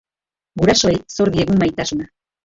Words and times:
Gurasoei 0.61 0.95
zor 1.17 1.31
diegun 1.35 1.61
maitasuna. 1.65 2.09